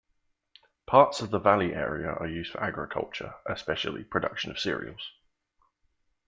Parts 0.87 1.21
of 1.21 1.29
the 1.29 1.37
valley 1.37 1.75
areas 1.75 2.15
are 2.19 2.25
used 2.25 2.53
for 2.53 2.63
agriculture, 2.63 3.35
especially 3.45 4.03
production 4.03 4.49
of 4.49 4.57
cereals. 4.57 5.11